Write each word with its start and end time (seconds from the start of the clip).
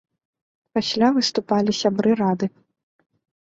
Пасля 0.77 1.09
выступалі 1.17 1.71
сябры 1.81 2.17
рады. 2.23 2.45